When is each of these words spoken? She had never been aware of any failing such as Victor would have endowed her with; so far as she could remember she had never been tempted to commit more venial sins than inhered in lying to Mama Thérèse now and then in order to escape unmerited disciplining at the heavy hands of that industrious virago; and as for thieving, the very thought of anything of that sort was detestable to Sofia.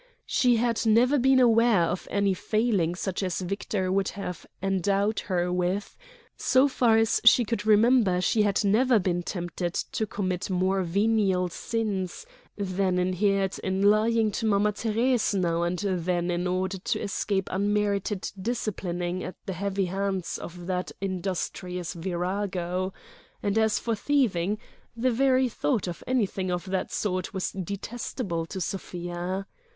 She 0.25 0.55
had 0.55 0.83
never 0.87 1.19
been 1.19 1.39
aware 1.39 1.83
of 1.83 2.07
any 2.09 2.33
failing 2.33 2.95
such 2.95 3.21
as 3.21 3.39
Victor 3.39 3.91
would 3.91 4.07
have 4.07 4.47
endowed 4.59 5.19
her 5.19 5.53
with; 5.53 5.95
so 6.35 6.67
far 6.67 6.97
as 6.97 7.21
she 7.23 7.45
could 7.45 7.67
remember 7.67 8.19
she 8.19 8.41
had 8.41 8.65
never 8.65 8.97
been 8.97 9.21
tempted 9.21 9.75
to 9.75 10.07
commit 10.07 10.49
more 10.49 10.81
venial 10.81 11.49
sins 11.49 12.25
than 12.57 12.97
inhered 12.97 13.59
in 13.59 13.83
lying 13.83 14.31
to 14.31 14.47
Mama 14.47 14.73
Thérèse 14.73 15.39
now 15.39 15.61
and 15.61 15.77
then 15.77 16.31
in 16.31 16.47
order 16.47 16.79
to 16.79 16.99
escape 16.99 17.47
unmerited 17.51 18.31
disciplining 18.41 19.23
at 19.23 19.35
the 19.45 19.53
heavy 19.53 19.85
hands 19.85 20.39
of 20.39 20.65
that 20.65 20.91
industrious 20.99 21.93
virago; 21.93 22.91
and 23.43 23.55
as 23.55 23.77
for 23.77 23.93
thieving, 23.93 24.57
the 24.97 25.11
very 25.11 25.47
thought 25.47 25.87
of 25.87 26.03
anything 26.07 26.49
of 26.49 26.65
that 26.71 26.91
sort 26.91 27.35
was 27.35 27.51
detestable 27.51 28.47
to 28.47 28.59
Sofia. 28.59 29.45